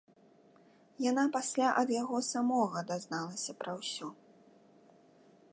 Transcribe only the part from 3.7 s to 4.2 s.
ўсё.